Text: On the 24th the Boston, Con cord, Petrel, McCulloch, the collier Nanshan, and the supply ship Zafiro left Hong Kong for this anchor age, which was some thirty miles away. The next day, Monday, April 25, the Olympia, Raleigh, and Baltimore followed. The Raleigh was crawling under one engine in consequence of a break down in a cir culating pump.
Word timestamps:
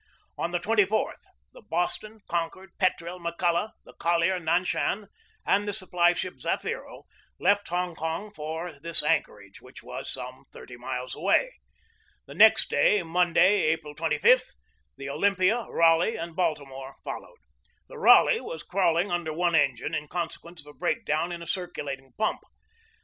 On 0.35 0.49
the 0.49 0.57
24th 0.59 1.19
the 1.53 1.61
Boston, 1.61 2.21
Con 2.27 2.49
cord, 2.49 2.71
Petrel, 2.79 3.19
McCulloch, 3.19 3.69
the 3.85 3.93
collier 3.93 4.39
Nanshan, 4.39 5.05
and 5.45 5.67
the 5.67 5.73
supply 5.73 6.13
ship 6.13 6.39
Zafiro 6.39 7.03
left 7.39 7.67
Hong 7.67 7.93
Kong 7.93 8.33
for 8.33 8.79
this 8.79 9.03
anchor 9.03 9.39
age, 9.39 9.61
which 9.61 9.83
was 9.83 10.11
some 10.11 10.45
thirty 10.51 10.75
miles 10.75 11.13
away. 11.13 11.51
The 12.25 12.33
next 12.33 12.67
day, 12.71 13.03
Monday, 13.03 13.61
April 13.71 13.93
25, 13.93 14.41
the 14.97 15.07
Olympia, 15.07 15.67
Raleigh, 15.69 16.15
and 16.15 16.35
Baltimore 16.35 16.95
followed. 17.03 17.37
The 17.87 17.99
Raleigh 17.99 18.41
was 18.41 18.63
crawling 18.63 19.11
under 19.11 19.31
one 19.31 19.53
engine 19.53 19.93
in 19.93 20.07
consequence 20.07 20.61
of 20.61 20.65
a 20.65 20.73
break 20.73 21.05
down 21.05 21.31
in 21.31 21.43
a 21.43 21.45
cir 21.45 21.67
culating 21.67 22.17
pump. 22.17 22.41